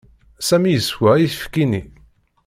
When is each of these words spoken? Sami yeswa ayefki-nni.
Sami 0.47 0.69
yeswa 0.71 1.09
ayefki-nni. 1.13 1.83